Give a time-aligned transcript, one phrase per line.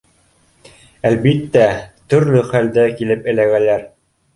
[1.11, 1.67] Әлбиттә,
[2.15, 3.91] төрлө хәлдә килеп эләгәләр